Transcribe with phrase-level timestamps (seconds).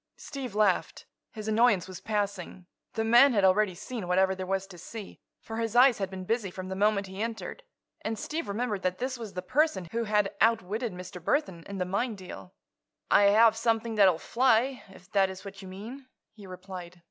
[0.17, 1.05] Steve laughed.
[1.31, 2.65] His annoyance was passing.
[2.93, 6.25] The man had already seen whatever there was to see, for his eyes had been
[6.25, 7.61] busy from the moment he entered.
[8.01, 11.23] And Steve remembered that this was the person who had outwitted Mr.
[11.23, 12.51] Burthon in the mine deal.
[13.11, 16.99] "I have something that will fly, if that is what you mean," he replied.